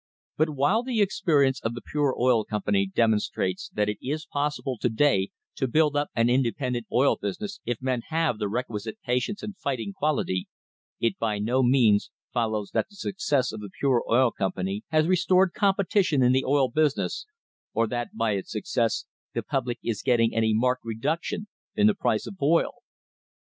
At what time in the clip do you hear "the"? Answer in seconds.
0.81-0.99, 1.75-1.81, 8.39-8.47, 12.89-12.95, 13.59-13.69, 16.31-16.45, 19.35-19.43, 21.85-21.93